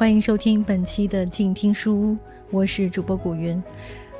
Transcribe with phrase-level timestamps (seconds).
[0.00, 2.16] 欢迎收听本期的静听书屋，
[2.50, 3.62] 我是主播古云。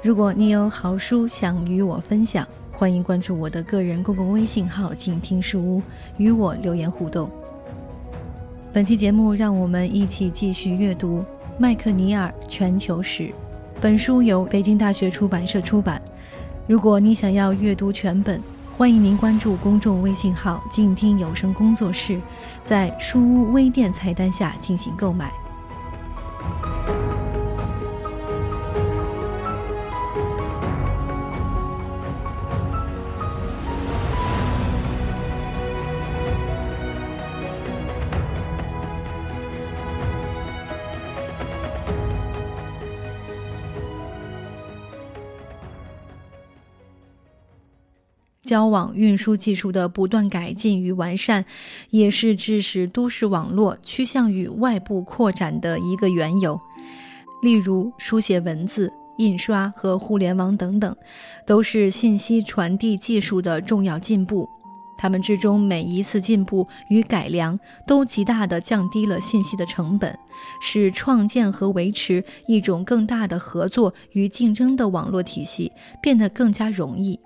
[0.03, 5.83] 如果你有好书想与我分享，欢迎关注我的个人公共微信号“静听书屋”，
[6.19, 7.31] 与我留言互动。
[8.75, 11.21] 本期节目，让我们一起继续阅读
[11.57, 13.23] 《麦克尼尔全球史》。
[13.81, 15.99] 本书由北京大学出版社出版。
[16.67, 18.39] 如果你想要阅读全本，
[18.77, 22.21] 欢迎您关注公众微信号“静听有声工作室”，
[22.67, 25.33] 在书屋微店菜单下进行购买。
[48.45, 51.45] 交往运输技术的不断改进与完善，
[51.91, 56.59] 也是致使都市网络趋向于外部扩展的一个缘由。
[57.43, 60.97] 例如，书写文字、印刷和互联网等等，
[61.47, 64.49] 都是信息传递技术的重要进步。
[64.99, 70.19] 它们之中每一次进步与改良，都极大地降低了信息的成本，
[70.61, 77.19] 使创建和维持一种更大的合作与竞争的网络体系变得更加容易。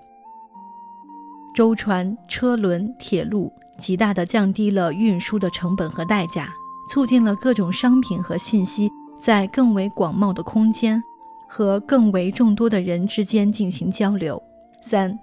[1.55, 6.53] 舟船、车轮、铁路极大地降低了运输的成本和代价，
[6.89, 11.01] 促进了各种商品和信息在更为广袤的空间
[11.49, 14.43] 和更为众多的人之间进行交流。
[14.83, 15.17] 三，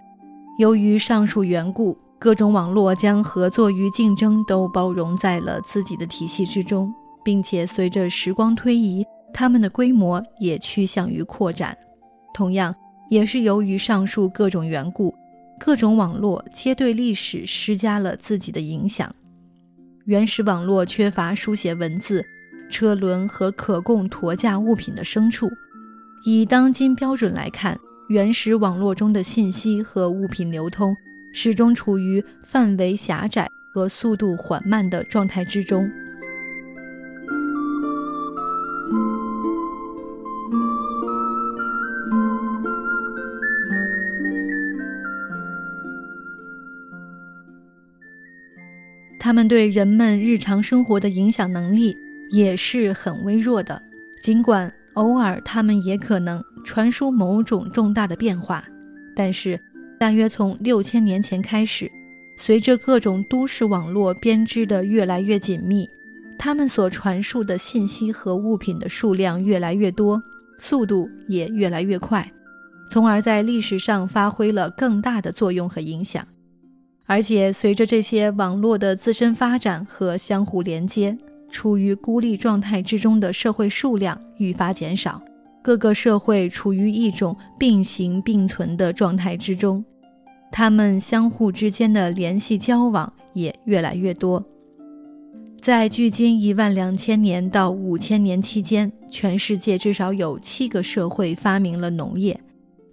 [0.58, 6.94] 由于上述缘故，各种网络将合作与竞争都包容在了自己的体系之中，
[7.26, 11.78] 并且随着时光推移，他们的规模也趋向于扩展。
[12.34, 12.74] 同样，
[13.10, 15.14] 也是由于上述各种缘故。
[15.64, 19.14] 各种网络皆对历史施加了自己的影响。
[20.06, 22.26] 原始网络缺乏书写文字、
[22.68, 25.48] 车轮和可供驮架物品的牲畜。
[26.26, 27.80] 以当今标准来看，
[28.10, 30.96] 原始网络中的信息和物品流通
[31.32, 35.88] 始终处于范围狭窄和速度缓慢的状态之中。
[49.24, 51.96] 他们对人们日常生活的影响能力
[52.32, 53.80] 也是很微弱的，
[54.20, 58.66] 尽管偶尔他们也可能传输某种重大的变化。
[59.16, 59.62] 但是，
[60.00, 61.88] 大约从六千年前开始，
[62.36, 65.88] 随着各种都市网络编织的越来越紧密，
[66.40, 70.20] 他们所传输的信息和物品的数量越来越多，
[70.58, 72.28] 速度也越来越快，
[72.90, 76.26] 从而在历史上发挥了更大的作用和影响。
[77.12, 81.18] 而且，随着这些网络的自身发展和相互连接，
[81.50, 85.22] 处于孤立状态之中的社会数量愈发减少，
[85.62, 89.84] 各个社会处于一种并行并存的状态之中，
[90.54, 94.42] 他们相互之间的联系交往也越来越多。
[95.60, 102.40] 在距今一万两千年到五千年期间，全世界至少有七个社会发明了农业，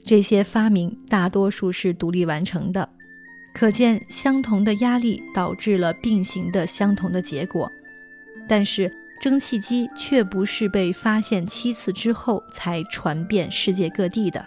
[0.05, 2.89] 这些发明大多数是独立完成的。
[3.59, 7.69] 可见，相同的压力导致了并行的相同的结果，
[8.47, 8.89] 但是
[9.21, 14.47] 蒸汽机却不是被发现七次之后才传遍世界各地的，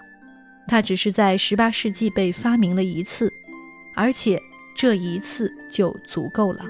[0.65, 3.29] 它只是在18世纪被发明了一次，
[3.97, 4.41] 而且
[4.73, 6.63] 这一次就足够了。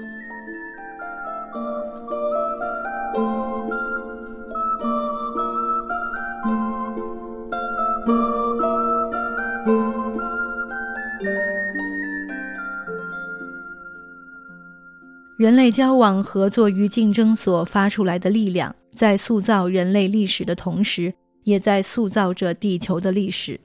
[15.42, 21.12] 人类交往、合作与竞争所发出来的力量，在塑造人类历史的同时，
[21.42, 23.58] 也在塑造着地球的历史。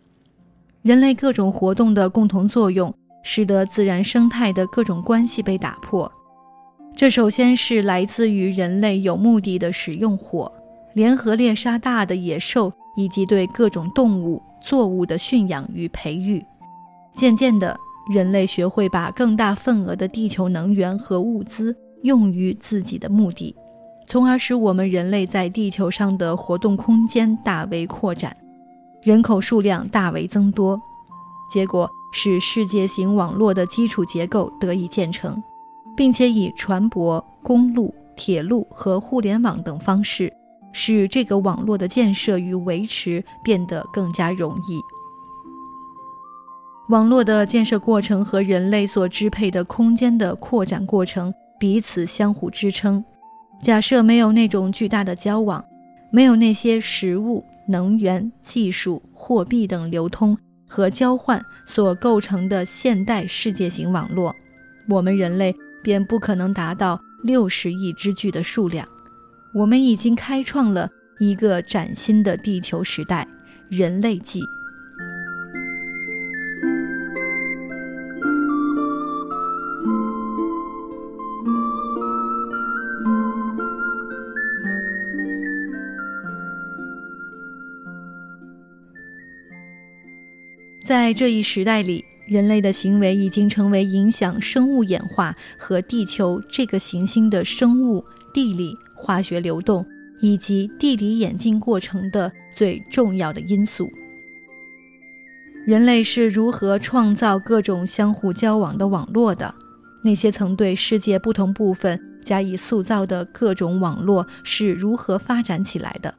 [0.81, 2.91] 人类各种活动的共同作用，
[3.21, 6.11] 使得自然生态的各种关系被打破。
[6.95, 10.51] 这首先是来自于人类有目的的使用火，
[10.95, 16.43] 联合猎杀大的野兽，以及对各种动物、作物的驯养与培育。
[17.13, 17.79] 渐渐的。
[18.09, 23.55] 人类学会把更大份额的地球能源和物资用于自己的目的，
[24.07, 28.35] 从而使我们人类在地球上的活动空间大为扩展，
[29.03, 30.79] 人口数量大为增多。
[31.49, 35.41] 结果使世界型网络的基础结构得以建成，
[35.95, 40.31] 并且以船舶、公路、铁路和互联网等方式，
[40.71, 44.79] 使这个网络的建设与维持变得更加容易。
[46.89, 53.03] 网络的建设过程和人类所支配的空间的扩展过程彼此相互支撑，
[53.61, 55.63] 假设没有那种巨大的交往，
[56.11, 64.33] 没有那些食物、能源、技术、货币等流通和交换所构成的现代世界型网络，
[64.87, 68.87] 我们人类便不可能达到六十亿之巨的数量。
[69.53, 73.27] 我们已经开创了一个崭新的地球时代——
[73.67, 74.41] 人类纪。
[90.87, 98.01] 在这一时代里，人类的行为已经成为影响生物演化和地球这个行星的生物、
[98.33, 99.85] 地理、化学流动
[100.21, 103.91] 以及地理演进过程的最重要的因素。
[105.65, 109.53] 人类是如何创造各种相互交往的网络的？
[110.01, 116.15] 那些曾对世界不同部分加以塑造的各种网络是如何发展起来的？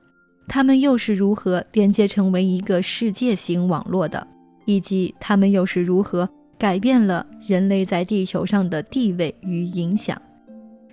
[0.47, 4.27] 它们又是如何连接成为一个世界型网络的？
[4.69, 6.29] 以及他们又是如何
[6.59, 10.21] 改变了人类在地球上的地位与影响？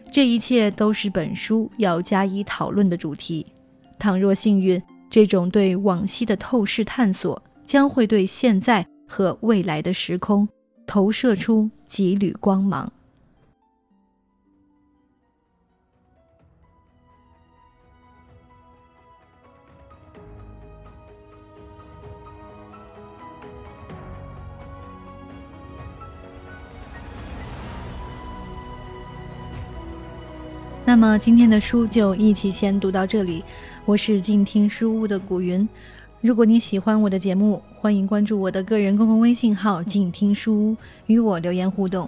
[0.10, 3.46] 这一切都是本书要加以讨论的主题。
[4.00, 10.48] 倘若幸运，这种对往昔的透视探索将会对现在和未来的时空
[10.88, 12.90] 投射出几缕光芒。
[30.88, 33.44] 那么今天的书就一起先读到这里。
[33.86, 35.68] 我是静听书屋的古云。
[36.22, 40.78] 如果你喜欢我的节目，欢迎关注我的个人公共微信号“静听书屋”，
[41.08, 42.08] 与我留言互动。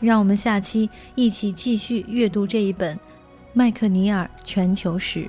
[0.00, 2.96] 让我们下期一起继续阅读这一本
[3.52, 5.20] 《麦克尼尔全球史》。